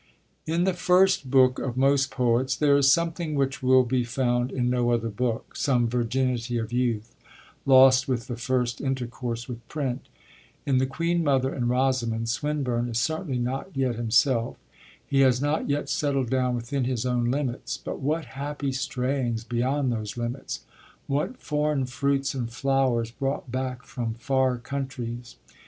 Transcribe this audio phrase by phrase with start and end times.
[0.47, 4.67] In the first book of most poets there is something which will be found in
[4.67, 7.13] no other book; some virginity of youth,
[7.67, 10.07] lost with the first intercourse with print.
[10.65, 14.57] In The Queen Mother and Rosamond Swinburne is certainly not yet himself,
[15.05, 17.77] he has not yet settled down within his own limits.
[17.77, 20.61] But what happy strayings beyond those limits!
[21.05, 25.35] What foreign fruits and flowers, brought back from far countries!